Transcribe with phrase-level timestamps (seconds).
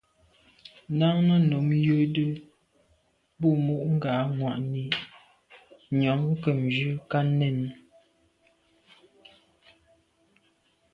[0.99, 2.29] Náná nǔm jə́də́
[3.39, 4.83] bû mû ŋgā mwà’nì
[5.97, 7.59] nyɔ̌ ŋkə̂mjvʉ́ ká nɛ̂n.